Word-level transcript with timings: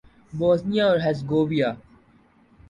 Bosnia 0.33 0.85
اور 0.87 0.99
Herzegovina 0.99 1.69